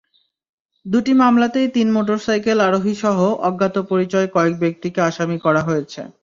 দুটি 0.85 1.13
মামলাতেই 1.13 1.67
তিন 1.75 1.87
মোটরসাইকেল 1.95 2.57
আরোহীসহ 2.67 3.17
অজ্ঞাত 3.47 3.75
পরিচয় 3.91 4.27
কয়েক 4.35 4.55
ব্যক্তিকে 4.63 4.99
আসামি 5.09 5.37
করা 5.45 5.61
হয়েছে। 5.67 6.01